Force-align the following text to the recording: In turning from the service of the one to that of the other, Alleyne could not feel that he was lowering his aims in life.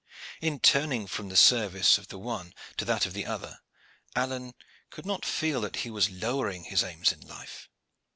In 0.41 0.59
turning 0.59 1.05
from 1.05 1.29
the 1.29 1.37
service 1.37 1.99
of 1.99 2.07
the 2.07 2.17
one 2.17 2.55
to 2.77 2.85
that 2.85 3.05
of 3.05 3.13
the 3.13 3.27
other, 3.27 3.59
Alleyne 4.15 4.55
could 4.89 5.05
not 5.05 5.23
feel 5.27 5.61
that 5.61 5.75
he 5.85 5.91
was 5.91 6.09
lowering 6.09 6.63
his 6.63 6.83
aims 6.83 7.11
in 7.11 7.19
life. 7.27 7.69